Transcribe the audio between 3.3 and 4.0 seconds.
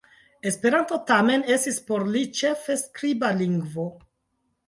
lingvo.